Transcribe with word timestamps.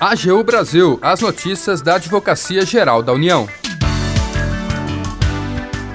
AGU 0.00 0.44
Brasil, 0.44 0.96
as 1.02 1.20
notícias 1.20 1.82
da 1.82 1.96
Advocacia 1.96 2.64
Geral 2.64 3.02
da 3.02 3.12
União. 3.12 3.48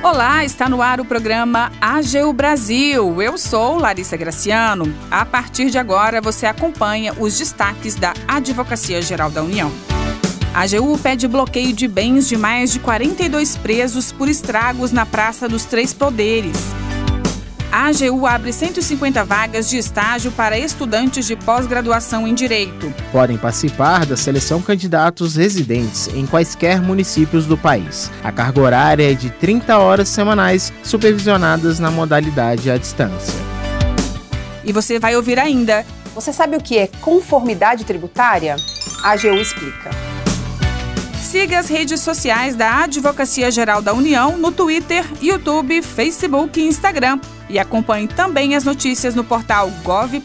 Olá, 0.03 0.43
está 0.43 0.67
no 0.67 0.82
ar 0.82 1.00
o 1.00 1.06
programa 1.06 1.72
AGU 1.79 2.33
Brasil. 2.33 3.21
Eu 3.21 3.37
sou 3.37 3.77
Larissa 3.77 4.17
Graciano. 4.17 4.93
A 5.09 5.25
partir 5.25 5.69
de 5.69 5.77
agora, 5.77 6.19
você 6.19 6.45
acompanha 6.45 7.13
os 7.17 7.37
destaques 7.37 7.95
da 7.95 8.13
Advocacia 8.27 9.02
Geral 9.02 9.32
da 9.32 9.42
União. 9.42 9.71
A 10.54 10.64
AGU 10.64 11.00
pede 11.00 11.26
bloqueio 11.26 11.72
de 11.72 11.88
bens 11.88 12.28
de 12.28 12.36
mais 12.36 12.74
de 12.74 12.80
42 12.80 13.56
presos 13.56 14.12
por 14.12 14.28
estragos 14.28 14.92
na 14.92 15.06
Praça 15.06 15.48
dos 15.48 15.64
Três 15.64 15.94
Poderes. 15.94 16.58
A 17.74 17.88
AGU 17.88 18.28
abre 18.28 18.54
150 18.54 19.24
vagas 19.24 19.68
de 19.68 19.80
estágio 19.80 20.32
para 20.34 20.56
estudantes 20.56 21.26
de 21.26 21.36
pós-graduação 21.36 22.28
em 22.28 22.36
Direito. 22.36 22.94
Podem 23.12 23.36
participar 23.36 24.06
da 24.06 24.16
seleção 24.16 24.62
candidatos 24.62 25.38
residentes 25.38 26.07
em 26.10 26.28
quaisquer 26.28 26.80
municípios 26.80 27.47
do 27.47 27.57
país. 27.57 28.11
A 28.24 28.32
carga 28.32 28.61
horária 28.61 29.11
é 29.11 29.16
de 29.16 29.32
30 29.32 29.75
horas 29.80 30.07
semanais, 30.07 30.71
supervisionadas 30.83 31.80
na 31.80 31.89
modalidade 31.89 32.70
à 32.70 32.77
distância. 32.77 33.33
E 34.63 34.71
você 34.71 34.99
vai 34.99 35.16
ouvir 35.16 35.39
ainda. 35.39 35.83
Você 36.13 36.31
sabe 36.31 36.55
o 36.55 36.61
que 36.61 36.77
é 36.77 36.85
conformidade 37.02 37.85
tributária? 37.85 38.55
A 39.03 39.13
AGU 39.13 39.33
explica. 39.41 40.12
Siga 41.33 41.57
as 41.57 41.67
redes 41.67 41.99
sociais 41.99 42.55
da 42.55 42.83
Advocacia 42.83 43.49
Geral 43.49 43.81
da 43.81 43.91
União 43.91 44.37
no 44.37 44.51
Twitter, 44.51 45.03
YouTube, 45.19 45.81
Facebook 45.81 46.61
e 46.61 46.67
Instagram. 46.67 47.19
E 47.49 47.57
acompanhe 47.57 48.07
também 48.07 48.55
as 48.55 48.63
notícias 48.63 49.15
no 49.15 49.23
portal 49.23 49.71
gov.br/agu. 49.83 50.23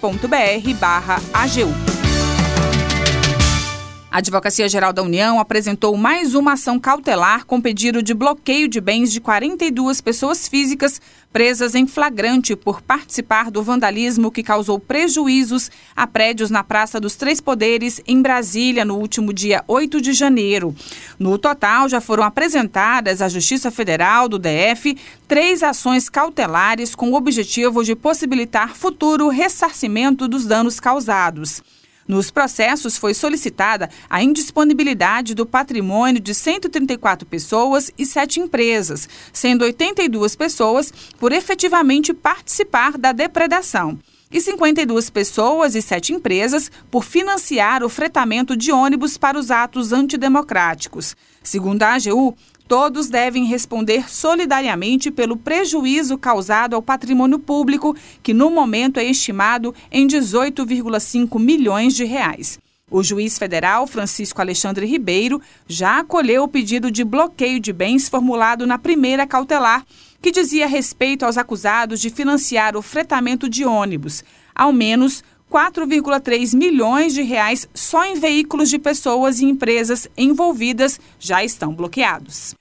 A 4.11 4.19
Advocacia 4.19 4.67
Geral 4.71 4.91
da 4.91 5.03
União 5.03 5.39
apresentou 5.39 5.95
mais 5.95 6.35
uma 6.35 6.55
ação 6.55 6.81
cautelar 6.81 7.45
com 7.45 7.61
pedido 7.61 8.03
de 8.03 8.15
bloqueio 8.15 8.67
de 8.67 8.81
bens 8.81 9.13
de 9.13 9.21
42 9.21 10.01
pessoas 10.01 10.49
físicas 10.49 10.99
presas 11.31 11.75
em 11.75 11.87
flagrante 11.87 12.57
por 12.57 12.81
participar 12.81 13.51
do 13.51 13.63
vandalismo 13.63 14.31
que 14.31 14.43
causou 14.43 14.81
prejuízos 14.81 15.71
a 15.95 16.07
prédios 16.07 16.51
na 16.51 16.65
Praça 16.65 16.99
dos 16.99 17.17
Três 17.17 17.39
Poderes, 17.39 18.01
em 18.07 18.23
Brasília, 18.23 18.83
no 18.83 18.97
último 18.97 19.31
dia 19.31 19.63
8 19.69 20.01
de 20.01 20.15
janeiro. 20.15 20.75
No 21.19 21.37
total, 21.37 21.87
já 21.87 22.01
foram 22.01 22.25
apresentadas 22.25 23.21
à 23.21 23.29
Justiça 23.29 23.71
Federal 23.71 24.27
do 24.27 24.39
DF 24.39 24.97
três 25.29 25.63
ações 25.63 26.09
cautelares 26.09 26.95
com 26.95 27.11
o 27.11 27.15
objetivo 27.15 27.85
de 27.85 27.95
possibilitar 27.95 28.75
futuro 28.75 29.29
ressarcimento 29.29 30.27
dos 30.27 30.47
danos 30.47 30.81
causados. 30.81 31.63
Nos 32.09 32.31
processos 32.31 32.97
foi 32.97 33.13
solicitada 33.13 33.91
a 34.09 34.23
indisponibilidade 34.23 35.35
do 35.35 35.45
patrimônio 35.45 36.19
de 36.19 36.35
134 36.35 37.27
pessoas 37.27 37.93
e 37.99 38.07
sete 38.07 38.41
empresas, 38.41 39.07
sendo 39.31 39.63
82 39.67 40.35
pessoas 40.35 40.91
por 41.21 41.33
efetivamente 41.33 42.15
participar 42.15 42.97
da 42.97 43.13
depredação 43.13 43.99
e 44.31 44.41
52 44.41 45.11
pessoas 45.11 45.75
e 45.75 45.83
sete 45.83 46.13
empresas 46.13 46.71
por 46.91 47.05
financiar 47.05 47.83
o 47.83 47.89
fretamento 47.89 48.57
de 48.57 48.71
ônibus 48.71 49.17
para 49.17 49.39
os 49.39 49.51
atos 49.51 49.93
antidemocráticos. 49.93 51.17
Segundo 51.43 51.83
a 51.83 51.95
AGU, 51.95 52.37
Todos 52.69 53.09
devem 53.09 53.47
responder 53.47 54.11
solidariamente 54.11 55.11
pelo 55.11 55.39
prejuízo 55.39 56.19
causado 56.19 56.77
ao 56.77 56.83
patrimônio 56.83 57.39
público, 57.39 57.97
que 58.23 58.35
no 58.35 58.51
momento 58.51 59.01
é 59.01 59.05
estimado 59.05 59.75
em 59.91 60.07
18,5 60.07 61.41
milhões 61.41 61.95
de 61.95 62.05
reais. 62.05 62.59
O 62.91 63.03
juiz 63.03 63.39
federal 63.39 63.87
Francisco 63.87 64.43
Alexandre 64.43 64.85
Ribeiro 64.85 65.41
já 65.67 66.01
acolheu 66.01 66.45
o 66.45 66.49
pedido 66.49 66.91
de 66.91 67.05
bloqueio 67.05 67.59
de 67.59 67.73
bens 67.73 68.07
formulado 68.07 68.67
na 68.67 68.79
primeira 68.79 69.27
cautelar, 69.27 69.85
que 70.21 70.31
dizia 70.31 70.67
respeito 70.67 71.25
aos 71.25 71.39
acusados 71.39 72.01
de 72.01 72.11
financiar 72.11 72.77
o 72.77 72.83
fretamento 72.83 73.49
de 73.49 73.65
ônibus. 73.65 74.25
Ao 74.55 74.73
menos 74.73 75.23
4,3 75.51 76.55
milhões 76.55 77.15
de 77.15 77.23
reais 77.23 77.69
só 77.73 78.05
em 78.05 78.19
veículos 78.19 78.69
de 78.69 78.79
pessoas 78.79 79.41
e 79.41 79.47
empresas 79.47 80.09
envolvidas 80.17 81.01
já 81.19 81.43
estão 81.43 81.73
bloqueados. 81.73 82.55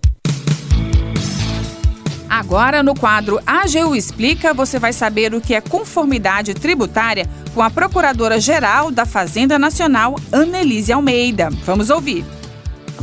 Agora, 2.28 2.82
no 2.82 2.96
quadro 2.96 3.38
AGU 3.46 3.94
Explica, 3.94 4.52
você 4.52 4.80
vai 4.80 4.92
saber 4.92 5.32
o 5.32 5.40
que 5.40 5.54
é 5.54 5.60
conformidade 5.60 6.54
tributária 6.54 7.28
com 7.54 7.62
a 7.62 7.70
Procuradora-Geral 7.70 8.90
da 8.90 9.06
Fazenda 9.06 9.60
Nacional, 9.60 10.16
Annelise 10.32 10.92
Almeida. 10.92 11.50
Vamos 11.64 11.88
ouvir. 11.88 12.24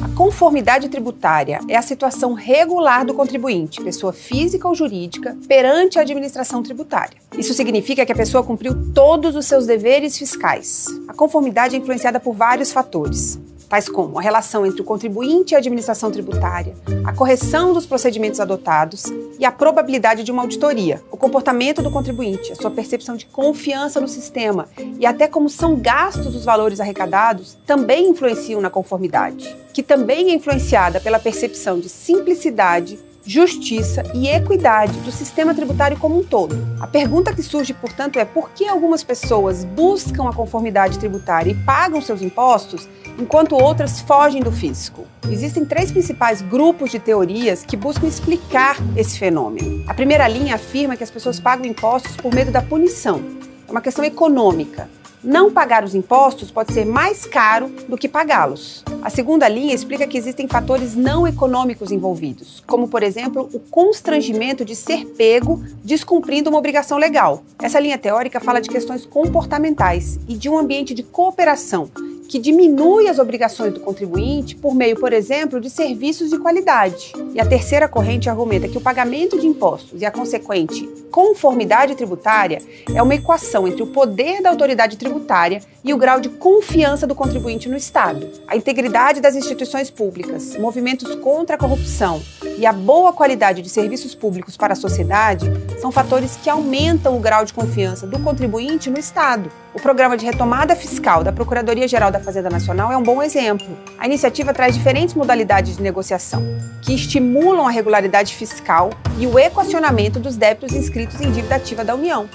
A 0.02 0.08
conformidade 0.16 0.88
tributária 0.88 1.60
é 1.68 1.76
a 1.76 1.82
situação 1.82 2.34
regular 2.34 3.06
do 3.06 3.14
contribuinte, 3.14 3.82
pessoa 3.82 4.14
física 4.14 4.68
ou 4.68 4.74
jurídica, 4.74 5.38
perante 5.48 6.00
a 6.00 6.02
administração 6.02 6.64
tributária. 6.64 7.18
Isso 7.38 7.54
significa 7.54 8.06
que 8.06 8.12
a 8.12 8.16
pessoa 8.16 8.44
cumpriu 8.44 8.94
todos 8.94 9.36
os 9.36 9.46
seus 9.46 9.66
deveres 9.66 10.18
fiscais. 10.18 10.86
A 11.08 11.14
conformidade 11.14 11.76
é 11.76 11.80
influenciada 11.80 12.20
por 12.20 12.34
vários 12.34 12.72
fatores 12.72 13.38
tais 13.70 13.88
como 13.88 14.18
a 14.18 14.22
relação 14.22 14.66
entre 14.66 14.82
o 14.82 14.84
contribuinte 14.84 15.54
e 15.54 15.56
a 15.56 15.60
administração 15.60 16.10
tributária, 16.10 16.76
a 17.06 17.14
correção 17.14 17.72
dos 17.72 17.86
procedimentos 17.86 18.40
adotados 18.40 19.06
e 19.38 19.46
a 19.46 19.52
probabilidade 19.52 20.24
de 20.24 20.32
uma 20.32 20.42
auditoria, 20.42 21.02
o 21.12 21.16
comportamento 21.16 21.84
do 21.84 21.92
contribuinte, 21.92 22.52
a 22.52 22.56
sua 22.56 22.72
percepção 22.72 23.16
de 23.16 23.28
confiança 23.28 24.02
no 24.02 24.08
sistema 24.08 24.68
e 25.00 25.06
até 25.06 25.28
como 25.28 25.48
são 25.48 25.76
gastos 25.76 26.36
os 26.36 26.44
valores 26.44 26.80
arrecadados 26.80 27.58
também 27.66 28.10
influenciam 28.10 28.60
na 28.60 28.72
conformidade, 28.72 29.56
que 29.72 29.84
também 29.84 30.32
é 30.32 30.34
influenciada 30.34 31.00
pela 31.00 31.20
percepção 31.20 31.80
de 31.80 31.88
simplicidade 31.88 32.98
justiça 33.30 34.02
e 34.16 34.28
equidade 34.28 34.98
do 35.02 35.12
sistema 35.12 35.54
tributário 35.54 36.00
como 36.00 36.18
um 36.18 36.24
todo. 36.24 36.58
A 36.80 36.88
pergunta 36.88 37.32
que 37.32 37.44
surge, 37.44 37.76
portanto, 37.76 38.18
é 38.18 38.26
por 38.26 38.50
que 38.50 38.68
algumas 38.68 39.04
pessoas 39.04 39.64
buscam 39.64 40.28
a 40.28 40.34
conformidade 40.34 40.98
tributária 40.98 41.52
e 41.52 41.56
pagam 41.64 42.02
seus 42.02 42.24
impostos, 42.24 42.90
enquanto 43.20 43.54
outras 43.54 44.02
fogem 44.02 44.42
do 44.42 44.52
fisco? 44.52 45.06
Existem 45.30 45.64
três 45.64 45.92
principais 45.92 46.42
grupos 46.42 46.90
de 46.90 46.98
teorias 46.98 47.64
que 47.64 47.78
buscam 47.78 48.08
explicar 48.08 48.78
esse 48.98 49.20
fenômeno. 49.20 49.84
A 49.88 49.94
primeira 49.94 50.28
linha 50.28 50.56
afirma 50.56 50.98
que 50.98 51.04
as 51.04 51.12
pessoas 51.12 51.40
pagam 51.40 51.68
impostos 51.68 52.18
por 52.18 52.34
medo 52.34 52.50
da 52.50 52.64
punição. 52.64 53.22
É 53.68 53.72
uma 53.72 53.82
questão 53.82 54.04
econômica. 54.04 54.90
Não 55.22 55.52
pagar 55.52 55.84
os 55.84 55.94
impostos 55.94 56.50
pode 56.50 56.72
ser 56.74 56.86
mais 56.86 57.26
caro 57.26 57.68
do 57.90 57.98
que 57.98 58.08
pagá-los. 58.08 58.86
A 59.02 59.10
segunda 59.10 59.50
linha 59.50 59.76
explica 59.76 60.08
que 60.08 60.18
existem 60.18 60.48
fatores 60.48 60.96
não 60.96 61.28
econômicos 61.28 61.92
envolvidos, 61.92 62.64
como, 62.66 62.88
por 62.88 63.04
exemplo, 63.04 63.50
o 63.54 63.60
constrangimento 63.60 64.64
de 64.64 64.78
ser 64.78 65.06
pego 65.18 65.62
descumprindo 65.84 66.50
uma 66.50 66.60
obrigação 66.60 66.98
legal. 66.98 67.44
Essa 67.62 67.82
linha 67.82 67.98
teórica 67.98 68.40
fala 68.40 68.62
de 68.62 68.70
questões 68.70 69.06
comportamentais 69.06 70.18
e 70.26 70.38
de 70.38 70.48
um 70.48 70.58
ambiente 70.58 70.94
de 70.94 71.04
cooperação 71.04 71.90
que 72.30 72.38
diminui 72.38 73.10
as 73.10 73.18
obrigações 73.18 73.74
do 73.74 73.80
contribuinte 73.80 74.56
por 74.56 74.76
meio, 74.76 74.96
por 74.96 75.12
exemplo, 75.12 75.60
de 75.60 75.68
serviços 75.68 76.30
de 76.30 76.38
qualidade. 76.38 77.12
E 77.34 77.42
a 77.42 77.46
terceira 77.46 77.88
corrente 77.88 78.30
argumenta 78.30 78.68
que 78.68 78.78
o 78.78 78.82
pagamento 78.82 79.40
de 79.40 79.48
impostos 79.48 80.00
e 80.00 80.06
a 80.06 80.12
consequente 80.12 80.88
conformidade 81.10 81.96
tributária 81.96 82.62
é 82.94 83.02
uma 83.02 83.16
equação 83.16 83.68
entre 83.68 83.82
o 83.82 83.88
poder 83.88 84.44
da 84.44 84.52
autoridade 84.52 84.96
tributária 84.96 85.60
e 85.84 85.92
o 85.92 85.98
grau 85.98 86.20
de 86.20 86.30
confiança 86.30 87.08
do 87.08 87.16
contribuinte 87.16 87.68
no 87.68 87.76
Estado. 87.76 88.30
A 88.48 88.56
integridade 88.56 89.20
das 89.20 89.36
instituições 89.36 89.90
públicas, 89.90 90.56
movimentos 90.56 91.16
contra 91.16 91.56
a 91.56 91.60
corrupção 91.60 92.22
e 92.60 92.66
a 92.66 92.72
boa 92.72 93.12
qualidade 93.12 93.64
de 93.64 93.70
serviços 93.70 94.14
públicos 94.14 94.56
para 94.56 94.74
a 94.74 94.76
sociedade 94.76 95.50
são 95.80 95.92
fatores 95.92 96.38
que 96.42 96.50
aumentam 96.50 97.18
o 97.18 97.20
grau 97.20 97.46
de 97.46 97.54
confiança 97.54 98.06
do 98.06 98.20
contribuinte 98.20 98.90
no 98.90 99.00
Estado. 99.00 99.50
O 99.74 99.82
programa 99.82 100.18
de 100.18 100.26
retomada 100.26 100.76
fiscal 100.76 101.24
da 101.24 101.32
Procuradoria-Geral 101.32 102.12
da 102.12 102.20
Fazenda 102.20 102.50
Nacional 102.50 102.92
é 102.92 102.98
um 102.98 103.04
bom 103.04 103.24
exemplo. 103.24 103.68
A 103.98 104.06
iniciativa 104.06 104.54
traz 104.54 104.76
diferentes 104.76 105.16
modalidades 105.16 105.78
de 105.78 105.84
negociação, 105.84 106.44
que 106.82 106.94
estimulam 106.94 107.68
a 107.68 107.72
regularidade 107.72 108.36
fiscal 108.36 108.90
e 109.18 109.26
o 109.26 109.40
equacionamento 109.40 110.20
dos 110.20 110.36
débitos 110.36 110.76
inscritos 110.76 111.20
em 111.22 111.32
dívida 111.32 111.56
ativa 111.56 111.84
da 111.84 111.96
União. 111.96 112.30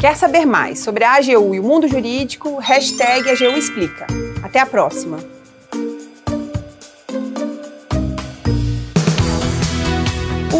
Quer 0.00 0.16
saber 0.16 0.46
mais 0.46 0.78
sobre 0.78 1.04
a 1.04 1.16
AGU 1.16 1.54
e 1.54 1.60
o 1.60 1.62
mundo 1.62 1.86
jurídico? 1.86 2.58
Hashtag 2.58 3.28
AGU 3.30 3.56
Explica. 3.56 4.06
Até 4.42 4.58
a 4.58 4.66
próxima! 4.66 5.39